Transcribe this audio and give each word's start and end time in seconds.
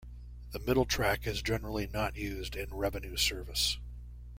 The 0.49 0.57
middle 0.57 0.85
track 0.85 1.27
is 1.27 1.43
generally 1.43 1.85
not 1.85 2.15
used 2.15 2.55
in 2.55 2.73
revenue 2.73 3.17
service. 3.17 3.77